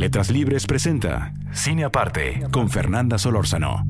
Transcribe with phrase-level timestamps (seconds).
[0.00, 3.86] Letras Libres presenta Cine Aparte con Fernanda Solórzano.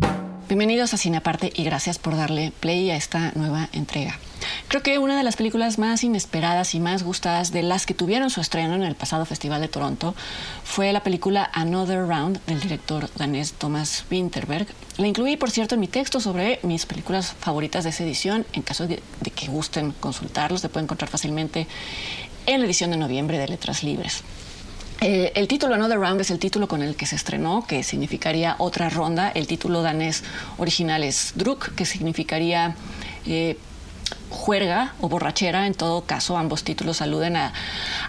[0.48, 4.19] Bienvenidos a Cine Aparte y gracias por darle play a esta nueva entrega.
[4.66, 8.28] Creo que una de las películas más inesperadas y más gustadas de las que tuvieron
[8.28, 10.16] su estreno en el pasado Festival de Toronto
[10.64, 14.66] fue la película Another Round del director danés Thomas Winterberg.
[14.97, 18.45] La incluí, por cierto, en mi texto sobre mis películas favoritas de esa edición.
[18.52, 21.69] En caso de, de que gusten consultarlos, se puede encontrar fácilmente
[22.47, 24.24] en la edición de noviembre de Letras Libres.
[25.03, 28.56] Eh, el título Another Round es el título con el que se estrenó, que significaría
[28.59, 29.31] otra ronda.
[29.31, 30.23] El título danés
[30.59, 32.75] original es Druk, que significaría
[33.25, 33.57] eh,
[34.29, 35.67] juerga o borrachera.
[35.67, 37.55] En todo caso, ambos títulos aluden a,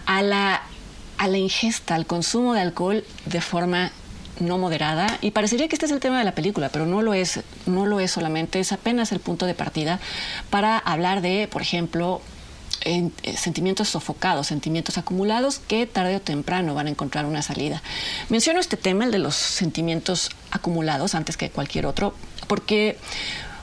[0.05, 0.63] a, la,
[1.17, 3.91] a la ingesta, al consumo de alcohol de forma
[4.41, 7.13] no moderada y parecería que este es el tema de la película, pero no lo
[7.13, 9.99] es, no lo es solamente, es apenas el punto de partida
[10.49, 12.21] para hablar de, por ejemplo,
[12.83, 17.81] eh, sentimientos sofocados, sentimientos acumulados que tarde o temprano van a encontrar una salida.
[18.29, 22.13] Menciono este tema, el de los sentimientos acumulados, antes que cualquier otro,
[22.47, 22.97] porque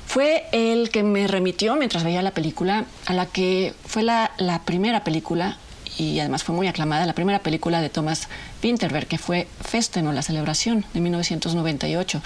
[0.06, 4.62] fue el que me remitió mientras veía la película a la que fue la, la
[4.62, 5.58] primera película
[5.98, 8.28] y además fue muy aclamada, la primera película de Thomas
[8.62, 12.22] Winterberg, que fue Festen o La Celebración de 1998.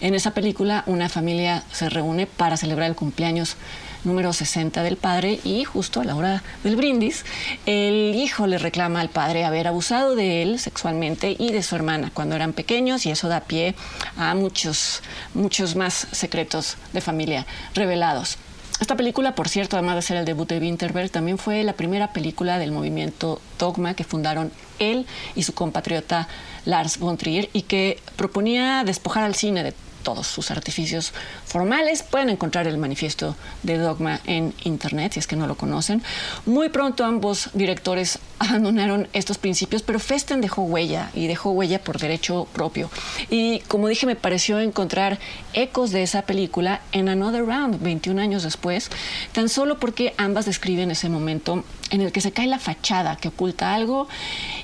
[0.00, 3.56] En esa película una familia se reúne para celebrar el cumpleaños
[4.04, 7.24] número 60 del padre y justo a la hora del brindis,
[7.66, 12.10] el hijo le reclama al padre haber abusado de él sexualmente y de su hermana
[12.14, 13.74] cuando eran pequeños y eso da pie
[14.16, 15.02] a muchos,
[15.34, 18.38] muchos más secretos de familia revelados.
[18.78, 22.12] Esta película, por cierto, además de ser el debut de Winterberg, también fue la primera
[22.12, 26.28] película del movimiento Dogma que fundaron él y su compatriota
[26.66, 29.72] Lars von Trier y que proponía despojar al cine de
[30.06, 31.12] todos sus artificios
[31.46, 32.04] formales.
[32.04, 33.34] Pueden encontrar el manifiesto
[33.64, 36.00] de Dogma en internet si es que no lo conocen.
[36.46, 41.98] Muy pronto ambos directores abandonaron estos principios, pero Festen dejó huella y dejó huella por
[41.98, 42.88] derecho propio.
[43.30, 45.18] Y como dije, me pareció encontrar
[45.54, 48.90] ecos de esa película en Another Round, 21 años después,
[49.32, 53.26] tan solo porque ambas describen ese momento en el que se cae la fachada que
[53.26, 54.06] oculta algo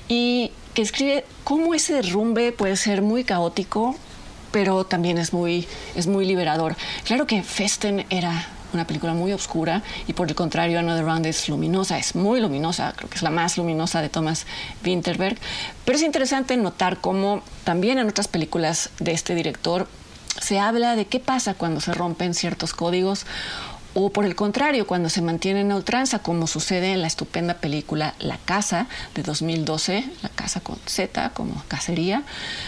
[0.07, 3.97] y que escribe cómo ese derrumbe puede ser muy caótico,
[4.53, 6.77] pero también es muy, es muy liberador.
[7.03, 11.49] Claro que Festen era una película muy oscura y por el contrario Another Round es
[11.49, 14.45] luminosa, es muy luminosa, creo que es la más luminosa de Thomas
[14.85, 15.37] Winterberg,
[15.83, 19.87] pero es interesante notar cómo también en otras películas de este director
[20.39, 23.25] se habla de qué pasa cuando se rompen ciertos códigos
[23.93, 28.15] o por el contrario, cuando se mantiene en ultranza, como sucede en la estupenda película
[28.19, 32.23] La Casa de 2012, La Casa con Z, como cacería,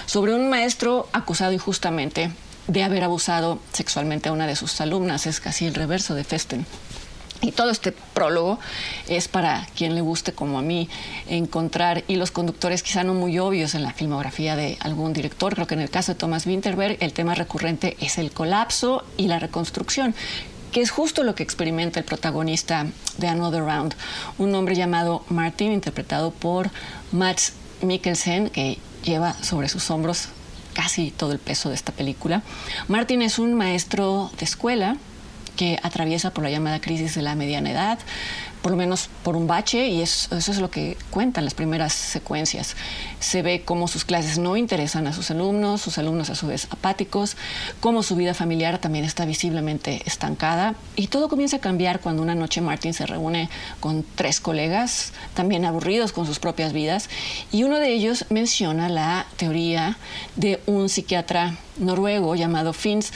[0.05, 2.31] sobre un maestro acusado injustamente
[2.67, 5.25] de haber abusado sexualmente a una de sus alumnas.
[5.25, 6.65] Es casi el reverso de Festen.
[7.41, 8.59] Y todo este prólogo
[9.07, 10.89] es para quien le guste, como a mí,
[11.27, 15.53] encontrar hilos conductores quizá no muy obvios en la filmografía de algún director.
[15.53, 19.27] Creo que en el caso de Thomas Winterberg el tema recurrente es el colapso y
[19.27, 20.15] la reconstrucción
[20.75, 22.85] que es justo lo que experimenta el protagonista
[23.17, 23.95] de Another Round,
[24.37, 26.69] un hombre llamado Martin, interpretado por
[27.13, 30.27] Max Mikkelsen, que lleva sobre sus hombros
[30.73, 32.41] casi todo el peso de esta película.
[32.89, 34.97] Martin es un maestro de escuela
[35.55, 37.99] que atraviesa por la llamada crisis de la mediana edad,
[38.65, 42.75] por lo menos por un bache, y eso, es lo que cuentan las primeras secuencias.
[43.19, 46.67] Se ve cómo sus clases no interesan a sus alumnos, sus alumnos a su vez
[46.71, 47.37] apáticos,
[47.79, 52.33] cómo su vida familiar también está visiblemente estancada, y todo comienza a cambiar cuando una
[52.33, 53.49] noche Martin se reúne
[53.79, 57.07] con tres colegas, también aburridos con sus propias vidas,
[57.51, 59.95] y uno de ellos menciona la teoría
[60.37, 63.11] de un psiquiatra noruego llamado Fins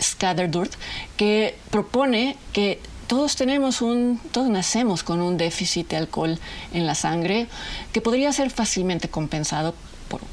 [0.00, 0.72] Skaderdurt,
[1.16, 6.38] que propone que todos tenemos un, todos nacemos con un déficit de alcohol
[6.72, 7.46] en la sangre
[7.92, 9.74] que podría ser fácilmente compensado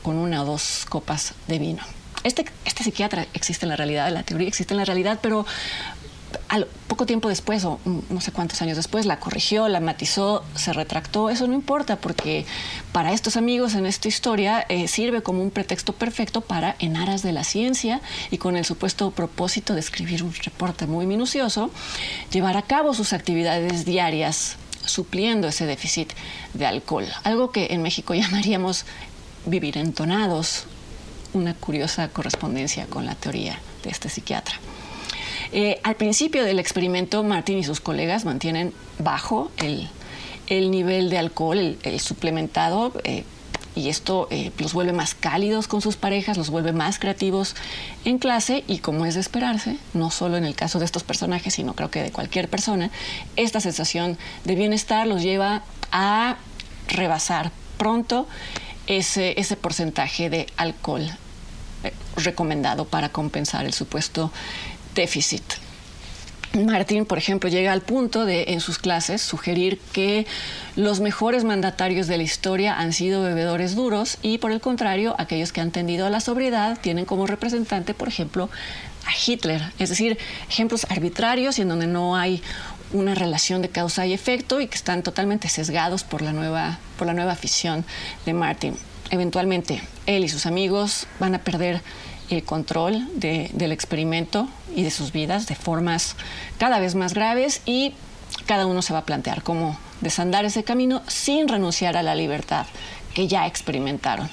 [0.03, 1.83] con una o dos copas de vino.
[2.23, 5.45] Este, este psiquiatra existe en la realidad, la teoría existe en la realidad, pero
[6.87, 7.79] poco tiempo después, o
[8.09, 11.29] no sé cuántos años después, la corrigió, la matizó, se retractó.
[11.29, 12.45] Eso no importa porque
[12.91, 17.21] para estos amigos en esta historia eh, sirve como un pretexto perfecto para, en aras
[17.23, 18.01] de la ciencia
[18.31, 21.71] y con el supuesto propósito de escribir un reporte muy minucioso,
[22.31, 26.13] llevar a cabo sus actividades diarias supliendo ese déficit
[26.53, 28.85] de alcohol, algo que en México llamaríamos
[29.45, 30.65] vivir entonados,
[31.33, 34.55] una curiosa correspondencia con la teoría de este psiquiatra.
[35.57, 41.77] Eh, al principio del experimento, Martín y sus colegas mantienen bajo el, nivel de alcohol,
[41.81, 43.23] el, suplementado, eh,
[43.73, 47.55] y esto eh, los vuelve más cálidos con sus parejas, los vuelve más creativos
[48.03, 51.53] en clase y como es de esperarse, no solo en el caso de estos personajes,
[51.53, 52.91] sino creo que de cualquier persona,
[53.37, 56.35] esta sensación de bienestar los lleva a
[56.89, 58.27] rebasar pronto
[58.87, 61.09] ese, ese porcentaje de alcohol
[62.17, 64.31] recomendado para compensar el supuesto
[64.95, 65.43] déficit.
[66.63, 70.25] Martín, por ejemplo, llega al punto de en sus clases sugerir que
[70.77, 75.51] los mejores mandatarios de la historia han sido bebedores duros y por el contrario, aquellos
[75.51, 78.49] que han tendido a la sobriedad tienen como representante, por ejemplo,
[79.05, 79.61] a Hitler.
[79.79, 80.17] Es decir,
[80.49, 82.41] ejemplos arbitrarios y en donde no hay
[82.93, 87.07] una relación de causa y efecto y que están totalmente sesgados por la nueva, por
[87.07, 87.83] la nueva afición
[88.25, 88.75] de Martin.
[89.09, 91.81] Eventualmente, él y sus amigos van a perder
[92.29, 96.15] el control del experimento y de sus vidas de formas
[96.57, 97.93] cada vez más graves y
[98.45, 102.65] cada uno se va a plantear cómo desandar ese camino sin renunciar a la libertad
[103.13, 104.29] que ya experimentaron.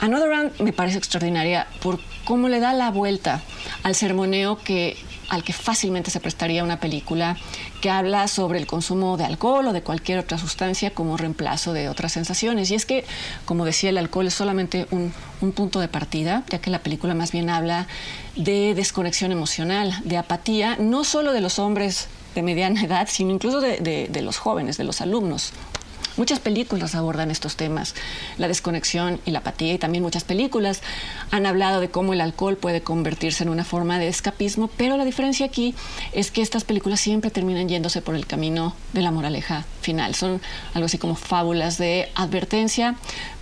[0.00, 3.40] Another Round me parece extraordinaria por cómo le da la vuelta
[3.84, 4.98] al sermoneo que
[5.30, 7.38] al que fácilmente se prestaría una película
[7.80, 11.88] que habla sobre el consumo de alcohol o de cualquier otra sustancia como reemplazo de
[11.88, 12.70] otras sensaciones.
[12.70, 13.06] Y es que,
[13.46, 15.12] como decía, el alcohol es solamente un,
[15.52, 17.86] punto de partida, ya que la película más bien habla
[18.36, 23.62] de desconexión emocional, de apatía, no solo de los hombres de mediana edad, sino incluso
[23.62, 25.54] de los jóvenes, de los alumnos.
[26.18, 27.94] Muchas películas abordan estos temas,
[28.38, 30.82] la desconexión y la apatía, y también muchas películas
[31.30, 35.04] han hablado de cómo el alcohol puede convertirse en una forma de escapismo, pero la
[35.04, 35.76] diferencia aquí
[36.12, 40.16] es que estas películas siempre terminan yéndose por el camino de la moraleja final.
[40.16, 40.40] Son
[40.74, 42.96] algo así como fábulas de advertencia,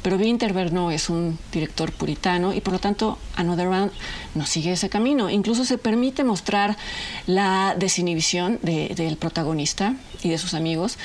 [0.07, 3.91] pero Winterberg no es un director puritano y por lo tanto Another Round
[4.37, 5.29] no sigue ese camino.
[5.31, 6.77] Incluso se permite mostrar
[7.27, 10.97] la desinhibición del protagonista y de sus amigos,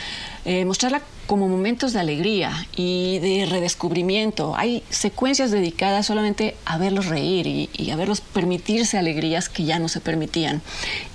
[0.46, 4.54] eh, mostrarla como momentos de alegría y de redescubrimiento.
[4.56, 9.88] Hay secuencias dedicadas solamente a verlos reír y, a verlos permitirse alegrías que ya no
[9.88, 10.62] se permitían.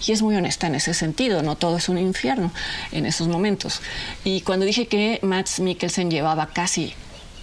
[0.04, 2.50] Y es muy honesta en ese sentido, no todo es un infierno
[2.90, 3.80] en esos momentos.
[4.24, 6.92] Y cuando dije que Max Mikkelsen llevaba casi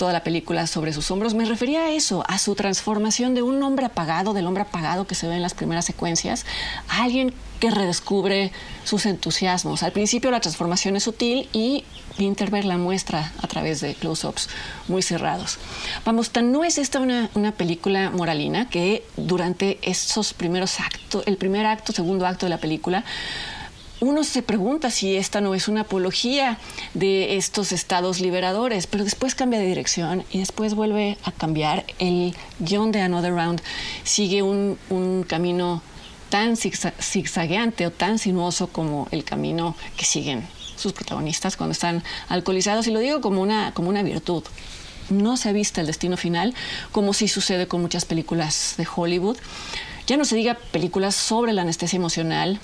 [0.04, 3.64] toda la película sobre sus hombros, me refería a eso, a su transformación de un
[3.64, 6.46] hombre apagado, del hombre apagado que se ve en las primeras secuencias,
[6.90, 8.52] a alguien que redescubre
[8.84, 9.82] sus entusiasmos.
[9.82, 11.86] Al principio la transformación es sutil y
[12.20, 14.50] Winterberg la muestra a través de close-ups
[14.90, 15.58] muy cerrados.
[16.04, 21.38] Vamos, tan no es esta una, una película moralina que durante esos primeros actos, el
[21.38, 23.06] primer acto, segundo acto de la película,
[24.04, 26.58] uno se pregunta si esta no es una apología
[26.94, 31.86] de estos estados liberadores, pero después cambia de dirección y después vuelve a cambiar.
[32.00, 33.62] El guion de Another Round
[34.04, 34.78] sigue un,
[35.28, 35.82] camino
[36.30, 40.46] tan zigzagueante o tan sinuoso como el camino que siguen
[40.76, 44.44] sus protagonistas cuando están alcoholizados, y lo digo como una, como una virtud.
[45.10, 46.54] No se ha visto el destino final,
[46.92, 49.38] como sí sucede con muchas películas de Hollywood.
[50.08, 52.60] Ya no se diga películas sobre la anestesia emocional,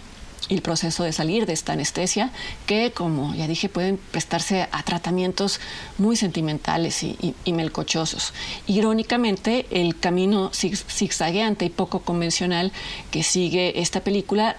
[0.48, 2.32] el proceso de salir de esta anestesia,
[2.66, 5.60] que como ya dije pueden prestarse a tratamientos
[5.98, 8.34] muy sentimentales y, melcochosos.
[8.68, 12.72] Irónicamente, el camino zigzagueante y poco convencional
[13.12, 14.56] que sigue esta película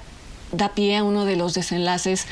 [0.53, 2.27] da pie a uno de los desenlaces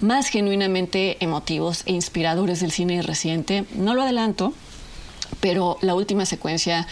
[0.00, 3.64] más genuinamente emotivos e inspiradores del cine reciente.
[3.74, 4.52] No lo adelanto,
[5.40, 6.86] pero la última secuencia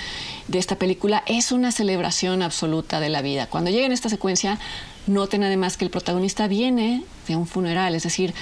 [0.49, 3.47] de esta película es una celebración absoluta de la vida.
[3.47, 4.59] Cuando llega en esta secuencia,
[5.07, 8.35] Noten además que el protagonista viene de un funeral, es decir,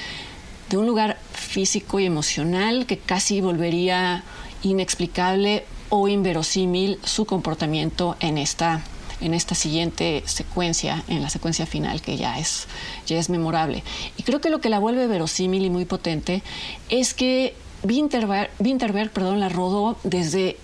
[0.71, 4.25] de un lugar físico y emocional que casi volvería
[4.63, 8.83] inexplicable o inverosímil su comportamiento en esta
[9.21, 12.67] en esta siguiente secuencia, en la secuencia final que ya es,
[13.07, 13.85] ya es memorable.
[14.17, 16.43] Y creo que lo que la vuelve verosímil y muy potente
[16.89, 17.55] es que
[17.85, 20.57] Winterberg, Winterberg perdón, la rodó desde,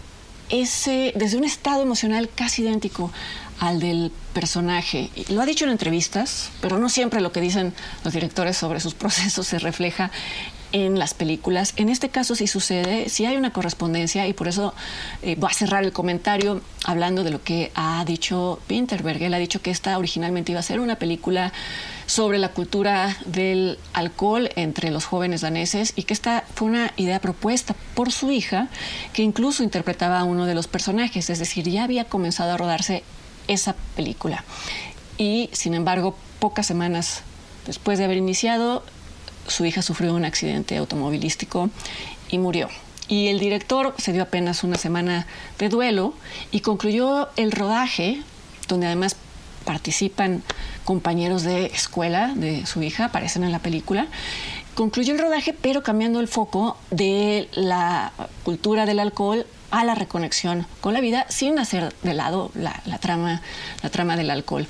[0.49, 3.12] ese, desde un estado emocional casi idéntico
[3.60, 5.10] al del personaje.
[5.28, 7.74] Lo ha dicho en entrevistas, pero no siempre lo que dicen
[8.04, 10.10] los directores sobre sus procesos se refleja
[10.72, 11.72] en las películas.
[11.76, 14.74] En este caso sí sucede, sí hay una correspondencia y por eso
[15.22, 19.22] eh, voy a cerrar el comentario hablando de lo que ha dicho Winterberg.
[19.22, 21.52] Él ha dicho que esta originalmente iba a ser una película
[22.06, 27.20] sobre la cultura del alcohol entre los jóvenes daneses y que esta fue una idea
[27.20, 28.68] propuesta por su hija
[29.12, 33.04] que incluso interpretaba a uno de los personajes, es decir, ya había comenzado a rodarse
[33.49, 34.45] esa película.
[35.17, 37.23] Y sin embargo, pocas semanas
[37.67, 38.85] después de haber iniciado,
[39.49, 41.71] su hija sufrió un accidente automovilístico
[42.28, 42.69] y murió.
[43.09, 45.26] Y el director se dio apenas una semana
[45.59, 46.14] de duelo
[46.50, 48.23] y concluyó el rodaje,
[48.69, 49.17] donde además
[49.64, 50.43] participan
[50.85, 54.07] compañeros de escuela de su hija, aparecen en la película.
[54.75, 58.12] Concluyó el rodaje, pero cambiando el foco de la
[58.45, 63.42] cultura del alcohol a la reconexión con la vida sin hacer de lado la, trama,
[63.82, 64.66] la trama del alcohol.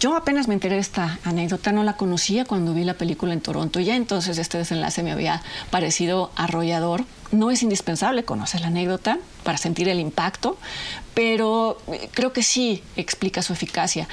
[0.00, 3.40] Yo apenas me enteré de esta anécdota, no la conocía cuando vi la película en
[3.40, 3.78] Toronto.
[3.78, 7.04] Ya entonces este desenlace me había parecido arrollador.
[7.30, 10.58] No es indispensable conocer la anécdota para sentir el impacto,
[11.14, 11.78] pero
[12.14, 14.08] creo que sí explica su eficacia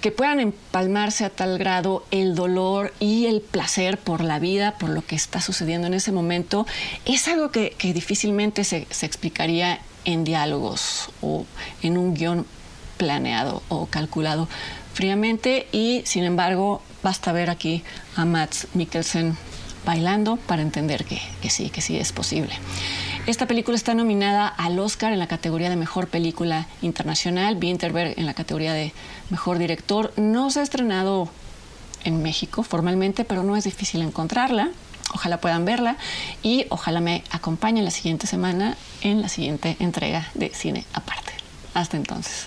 [0.00, 4.90] que puedan empalmarse a tal grado el dolor y el placer por la vida, por
[4.90, 6.66] lo que está sucediendo en ese momento,
[7.04, 11.46] es algo que, difícilmente se, explicaría en diálogos o
[11.82, 12.46] en un guion
[12.96, 14.48] planeado o calculado
[14.94, 17.84] fríamente y sin embargo basta ver aquí
[18.16, 19.36] a Matt Mikkelsen
[19.84, 22.54] bailando para entender que, que, sí, que sí es posible.
[23.28, 28.24] Esta película está nominada al Oscar en la categoría de Mejor Película Internacional, Winterberg en
[28.24, 28.94] la categoría de
[29.28, 30.14] Mejor Director.
[30.16, 31.28] No se ha estrenado
[32.04, 34.70] en México formalmente, pero no es difícil encontrarla.
[35.12, 35.98] Ojalá puedan verla
[36.42, 41.34] y ojalá me acompañen la siguiente semana en la siguiente entrega de Cine Aparte.
[41.74, 42.46] Hasta entonces.